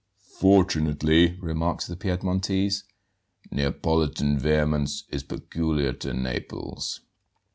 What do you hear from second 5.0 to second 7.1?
is peculiar to Naples."